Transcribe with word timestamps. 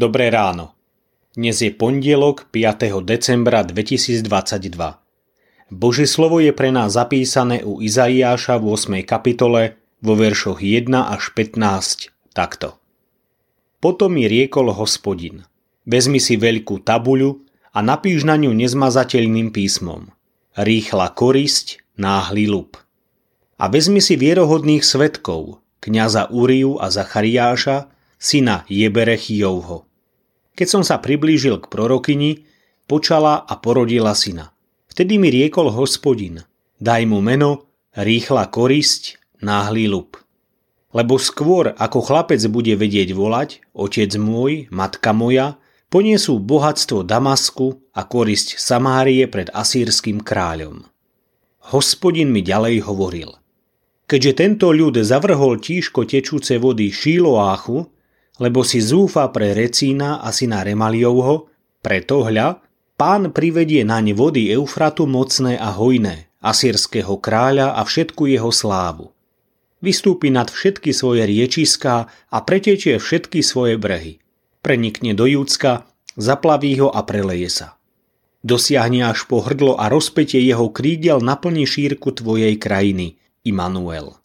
Dobré 0.00 0.32
ráno. 0.32 0.72
Dnes 1.36 1.60
je 1.60 1.68
pondelok 1.68 2.48
5. 2.48 3.04
decembra 3.04 3.60
2022. 3.60 4.24
Božie 5.68 6.08
slovo 6.08 6.40
je 6.40 6.56
pre 6.56 6.72
nás 6.72 6.96
zapísané 6.96 7.60
u 7.60 7.84
Izaiáša 7.84 8.56
v 8.56 8.80
8. 8.80 9.04
kapitole 9.04 9.76
vo 10.00 10.16
veršoch 10.16 10.64
1 10.64 10.88
až 10.88 11.36
15 11.36 12.16
takto. 12.32 12.80
Potom 13.76 14.16
mi 14.16 14.24
riekol 14.24 14.72
hospodin. 14.72 15.44
Vezmi 15.84 16.16
si 16.16 16.40
veľkú 16.40 16.80
tabuľu 16.80 17.44
a 17.76 17.84
napíš 17.84 18.24
na 18.24 18.40
ňu 18.40 18.56
nezmazateľným 18.56 19.52
písmom. 19.52 20.08
Rýchla 20.56 21.12
korisť, 21.12 21.84
náhly 22.00 22.48
lup. 22.48 22.80
A 23.60 23.68
vezmi 23.68 24.00
si 24.00 24.16
vierohodných 24.16 24.80
svetkov, 24.80 25.60
kňaza 25.84 26.32
Uriu 26.32 26.80
a 26.80 26.88
Zachariáša, 26.88 27.92
syna 28.16 28.64
Jeberechijovho 28.64 29.89
keď 30.60 30.68
som 30.68 30.84
sa 30.84 31.00
priblížil 31.00 31.56
k 31.64 31.72
prorokyni, 31.72 32.44
počala 32.84 33.40
a 33.40 33.56
porodila 33.56 34.12
syna. 34.12 34.52
Vtedy 34.92 35.16
mi 35.16 35.32
riekol 35.32 35.72
hospodin, 35.72 36.44
daj 36.76 37.08
mu 37.08 37.24
meno, 37.24 37.64
rýchla 37.96 38.52
korisť, 38.52 39.16
náhly 39.40 39.88
lup. 39.88 40.20
Lebo 40.92 41.16
skôr 41.16 41.72
ako 41.80 42.04
chlapec 42.04 42.44
bude 42.52 42.76
vedieť 42.76 43.16
volať, 43.16 43.64
otec 43.72 44.12
môj, 44.20 44.68
matka 44.68 45.16
moja, 45.16 45.56
poniesú 45.88 46.36
bohatstvo 46.36 47.08
Damasku 47.08 47.80
a 47.96 48.04
korisť 48.04 48.60
Samárie 48.60 49.24
pred 49.32 49.48
asýrským 49.56 50.20
kráľom. 50.20 50.84
Hospodin 51.72 52.28
mi 52.28 52.44
ďalej 52.44 52.84
hovoril. 52.84 53.32
Keďže 54.04 54.32
tento 54.44 54.76
ľud 54.76 55.00
zavrhol 55.00 55.56
tížko 55.56 56.04
tečúce 56.04 56.60
vody 56.60 56.92
Šíloáchu, 56.92 57.88
lebo 58.40 58.64
si 58.64 58.80
zúfa 58.80 59.28
pre 59.28 59.52
Recína 59.52 60.24
a 60.24 60.32
syna 60.32 60.64
Remaliovho, 60.64 61.52
preto 61.84 62.24
hľa, 62.24 62.64
pán 62.96 63.36
privedie 63.36 63.84
naň 63.84 64.16
vody 64.16 64.48
Eufratu 64.48 65.04
mocné 65.04 65.60
a 65.60 65.76
hojné, 65.76 66.32
asýrského 66.40 67.20
kráľa 67.20 67.76
a 67.76 67.84
všetku 67.84 68.24
jeho 68.32 68.48
slávu. 68.48 69.12
Vystúpi 69.84 70.32
nad 70.32 70.48
všetky 70.48 70.92
svoje 70.92 71.24
riečiská 71.28 72.08
a 72.08 72.38
pretečie 72.44 73.00
všetky 73.00 73.40
svoje 73.44 73.80
brehy. 73.80 74.20
Prenikne 74.60 75.16
do 75.16 75.24
Júcka, 75.24 75.88
zaplaví 76.20 76.76
ho 76.80 76.92
a 76.92 77.00
preleje 77.04 77.48
sa. 77.48 77.68
Dosiahne 78.40 79.08
až 79.08 79.28
po 79.28 79.44
hrdlo 79.44 79.76
a 79.76 79.92
rozpetie 79.92 80.40
jeho 80.40 80.72
krídel 80.72 81.20
naplní 81.20 81.68
šírku 81.68 82.12
tvojej 82.12 82.56
krajiny, 82.56 83.20
Immanuel. 83.44 84.16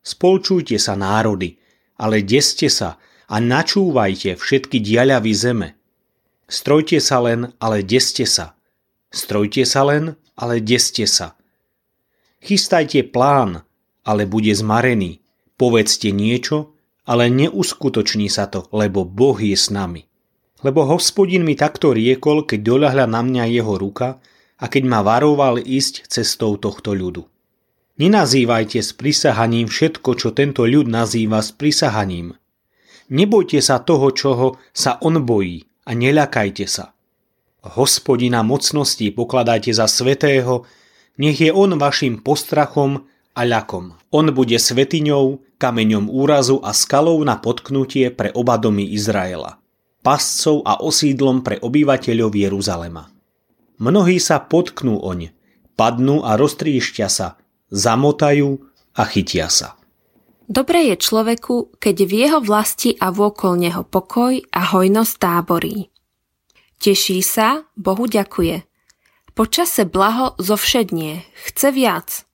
Spolčujte 0.00 0.80
sa 0.80 0.96
národy, 0.96 1.60
ale 2.00 2.24
deste 2.24 2.72
sa, 2.72 2.96
a 3.30 3.36
načúvajte 3.38 4.34
všetky 4.34 4.82
diaľavy 4.82 5.32
zeme. 5.32 5.68
Strojte 6.50 6.98
sa 6.98 7.22
len, 7.22 7.54
ale 7.62 7.86
deste 7.86 8.26
sa. 8.26 8.58
Strojte 9.14 9.62
sa 9.62 9.86
len, 9.86 10.18
ale 10.34 10.58
deste 10.58 11.06
sa. 11.06 11.38
Chystajte 12.42 13.06
plán, 13.06 13.62
ale 14.02 14.26
bude 14.26 14.50
zmarený. 14.50 15.22
Povedzte 15.54 16.10
niečo, 16.10 16.74
ale 17.06 17.30
neuskutoční 17.30 18.26
sa 18.26 18.50
to, 18.50 18.66
lebo 18.74 19.06
Boh 19.06 19.38
je 19.38 19.54
s 19.54 19.70
nami. 19.70 20.10
Lebo 20.66 20.82
hospodin 20.90 21.46
mi 21.46 21.54
takto 21.54 21.94
riekol, 21.94 22.42
keď 22.44 22.60
doľahla 22.66 23.06
na 23.06 23.20
mňa 23.22 23.44
jeho 23.46 23.78
ruka 23.78 24.18
a 24.58 24.64
keď 24.66 24.82
ma 24.90 25.00
varoval 25.06 25.62
ísť 25.62 26.10
cestou 26.10 26.58
tohto 26.58 26.92
ľudu. 26.92 27.24
Nenazývajte 28.00 28.80
s 28.80 28.96
prisahaním 28.96 29.68
všetko, 29.68 30.10
čo 30.16 30.32
tento 30.32 30.64
ľud 30.64 30.88
nazýva 30.88 31.44
s 31.44 31.52
prisahaním, 31.52 32.39
Nebojte 33.10 33.58
sa 33.58 33.82
toho, 33.82 34.14
čoho 34.14 34.62
sa 34.70 35.02
on 35.02 35.18
bojí 35.26 35.66
a 35.86 35.98
neľakajte 35.98 36.66
sa. 36.70 36.94
Hospodina 37.60 38.40
mocností 38.46 39.10
pokladajte 39.10 39.74
za 39.74 39.90
svetého, 39.90 40.64
nech 41.18 41.36
je 41.42 41.50
on 41.52 41.76
vašim 41.76 42.22
postrachom 42.22 43.04
a 43.34 43.42
ľakom. 43.44 43.98
On 44.14 44.26
bude 44.30 44.56
svetiňou, 44.56 45.58
kameňom 45.60 46.08
úrazu 46.08 46.62
a 46.64 46.72
skalou 46.72 47.20
na 47.20 47.36
potknutie 47.36 48.08
pre 48.14 48.32
oba 48.32 48.56
domy 48.56 48.88
Izraela, 48.96 49.60
pascov 50.00 50.64
a 50.64 50.80
osídlom 50.80 51.44
pre 51.44 51.60
obyvateľov 51.60 52.32
Jeruzalema. 52.32 53.12
Mnohí 53.76 54.16
sa 54.16 54.40
potknú 54.40 55.02
oň, 55.02 55.34
padnú 55.76 56.24
a 56.24 56.36
roztríšťa 56.40 57.08
sa, 57.12 57.36
zamotajú 57.68 58.60
a 58.96 59.02
chytia 59.04 59.52
sa. 59.52 59.79
Dobre 60.50 60.90
je 60.90 60.98
človeku, 60.98 61.78
keď 61.78 61.96
v 62.10 62.12
jeho 62.26 62.42
vlasti 62.42 62.98
a 62.98 63.14
vôkol 63.14 63.54
neho 63.62 63.86
pokoj 63.86 64.34
a 64.50 64.60
hojnosť 64.74 65.14
táborí. 65.22 65.94
Teší 66.82 67.22
sa, 67.22 67.70
Bohu 67.78 68.10
ďakuje. 68.10 68.66
Počase 69.38 69.86
blaho 69.86 70.34
zovšednie, 70.42 71.22
chce 71.46 71.68
viac. 71.70 72.26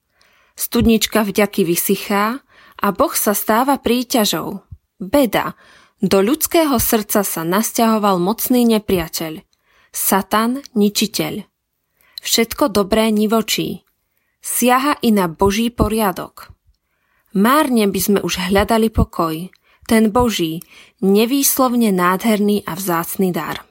Studnička 0.57 1.21
vďaky 1.29 1.61
vysychá 1.61 2.41
a 2.81 2.87
Boh 2.89 3.13
sa 3.13 3.37
stáva 3.37 3.77
príťažou. 3.77 4.65
Beda, 4.97 5.53
do 6.01 6.17
ľudského 6.25 6.73
srdca 6.81 7.21
sa 7.21 7.45
nasťahoval 7.45 8.17
mocný 8.17 8.65
nepriateľ. 8.65 9.45
Satan, 9.93 10.65
ničiteľ. 10.73 11.45
Všetko 12.25 12.73
dobré 12.73 13.13
nivočí. 13.13 13.85
Siaha 14.41 14.97
i 15.05 15.13
na 15.13 15.29
Boží 15.29 15.69
poriadok. 15.69 16.56
Márne 17.37 17.85
by 17.85 18.01
sme 18.01 18.19
už 18.25 18.49
hľadali 18.49 18.89
pokoj, 18.89 19.53
ten 19.85 20.09
Boží, 20.09 20.65
nevýslovne 21.05 21.93
nádherný 21.93 22.65
a 22.65 22.73
vzácný 22.73 23.29
dar. 23.29 23.61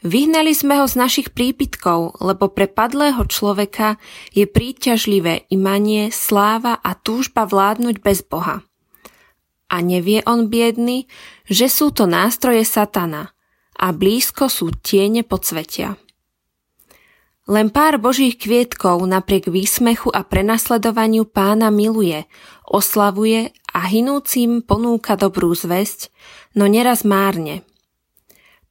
Vyhnali 0.00 0.56
sme 0.56 0.80
ho 0.80 0.88
z 0.88 0.96
našich 0.96 1.36
prípitkov, 1.36 2.16
lebo 2.24 2.48
pre 2.48 2.64
padlého 2.64 3.20
človeka 3.28 4.00
je 4.32 4.48
príťažlivé 4.48 5.44
imanie, 5.52 6.08
sláva 6.08 6.80
a 6.80 6.96
túžba 6.96 7.44
vládnuť 7.44 8.00
bez 8.00 8.24
Boha. 8.24 8.64
A 9.68 9.76
nevie 9.84 10.24
on 10.24 10.48
biedny, 10.48 11.04
že 11.44 11.68
sú 11.68 11.92
to 11.92 12.08
nástroje 12.08 12.64
satana 12.64 13.36
a 13.76 13.92
blízko 13.92 14.48
sú 14.48 14.72
tiene 14.80 15.20
podsvetia. 15.20 16.00
Len 17.44 17.68
pár 17.68 18.00
božích 18.00 18.40
kvietkov 18.40 19.04
napriek 19.04 19.52
výsmechu 19.52 20.08
a 20.08 20.24
prenasledovaniu 20.24 21.28
pána 21.28 21.68
miluje, 21.68 22.24
oslavuje 22.64 23.52
a 23.68 23.84
hinúcim 23.84 24.64
ponúka 24.64 25.12
dobrú 25.12 25.52
zväzť, 25.52 26.08
no 26.56 26.64
neraz 26.64 27.04
márne. 27.04 27.60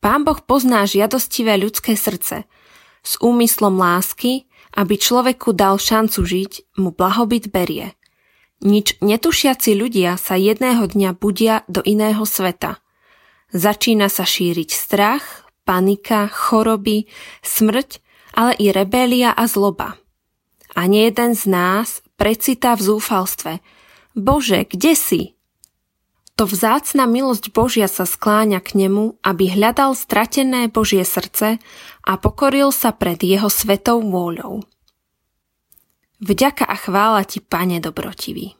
Pán 0.01 0.25
Boh 0.25 0.41
pozná 0.41 0.89
žiadostivé 0.89 1.55
ľudské 1.61 1.93
srdce. 1.93 2.49
S 3.05 3.21
úmyslom 3.21 3.77
lásky, 3.77 4.49
aby 4.73 4.97
človeku 4.97 5.53
dal 5.53 5.77
šancu 5.77 6.25
žiť, 6.25 6.75
mu 6.81 6.89
blahobyt 6.89 7.53
berie. 7.53 7.93
Nič 8.65 8.97
netušiaci 9.05 9.77
ľudia 9.77 10.17
sa 10.17 10.33
jedného 10.33 10.89
dňa 10.89 11.13
budia 11.13 11.61
do 11.69 11.85
iného 11.85 12.25
sveta. 12.25 12.81
Začína 13.53 14.09
sa 14.09 14.25
šíriť 14.25 14.69
strach, 14.73 15.45
panika, 15.61 16.25
choroby, 16.25 17.05
smrť 17.45 18.02
ale 18.33 18.57
i 18.57 18.73
rebélia 18.73 19.31
a 19.31 19.45
zloba. 19.45 19.95
A 20.73 20.89
nie 20.89 21.05
jeden 21.05 21.37
z 21.37 21.45
nás 21.45 22.01
precitá 22.17 22.73
v 22.73 22.97
zúfalstve. 22.97 23.61
Bože, 24.17 24.65
kde 24.65 24.93
si? 24.97 25.21
To 26.33 26.49
vzácna 26.49 27.05
milosť 27.05 27.53
Božia 27.53 27.85
sa 27.85 28.09
skláňa 28.09 28.57
k 28.57 28.73
nemu, 28.73 29.21
aby 29.21 29.53
hľadal 29.53 29.93
stratené 29.93 30.65
Božie 30.65 31.05
srdce 31.05 31.61
a 32.01 32.11
pokoril 32.17 32.73
sa 32.73 32.89
pred 32.89 33.21
jeho 33.21 33.53
svetou 33.53 34.01
vôľou. 34.01 34.65
Vďaka 36.25 36.65
a 36.65 36.73
chvála 36.73 37.21
ti, 37.29 37.37
Pane 37.37 37.77
dobrotivý. 37.77 38.57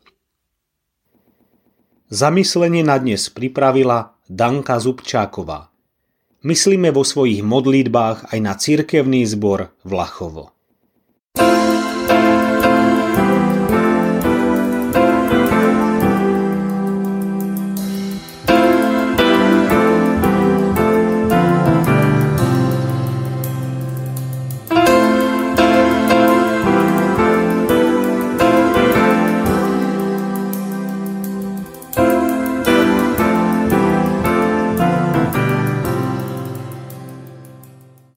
Zamyslenie 2.13 2.85
na 2.85 3.01
dnes 3.01 3.25
pripravila 3.33 4.13
Danka 4.29 4.77
Zubčáková. 4.77 5.72
Myslíme 6.43 6.91
vo 6.91 7.07
svojich 7.07 7.39
modlitbách 7.39 8.35
aj 8.35 8.39
na 8.43 8.53
cirkevný 8.59 9.23
zbor 9.23 9.71
Vlachovo. 9.87 10.52